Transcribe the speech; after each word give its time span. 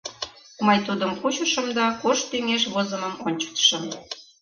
Мый 0.65 0.77
тудым 0.87 1.11
кучышым 1.21 1.67
да 1.77 1.85
кож 2.01 2.19
тӱҥеш 2.29 2.63
возымым 2.73 3.13
ончыктышым. 3.27 3.83